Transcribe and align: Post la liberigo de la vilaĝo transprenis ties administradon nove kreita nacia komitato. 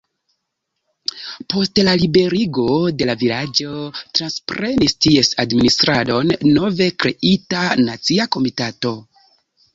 Post 1.53 1.81
la 1.87 1.91
liberigo 2.03 2.65
de 3.01 3.07
la 3.09 3.15
vilaĝo 3.25 3.83
transprenis 4.21 4.97
ties 5.07 5.31
administradon 5.45 6.33
nove 6.57 6.91
kreita 7.05 7.63
nacia 7.85 8.29
komitato. 8.39 8.97